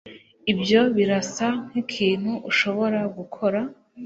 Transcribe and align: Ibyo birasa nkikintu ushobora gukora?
Ibyo 0.51 0.81
birasa 0.95 1.47
nkikintu 1.69 2.31
ushobora 2.49 2.99
gukora? 3.17 3.59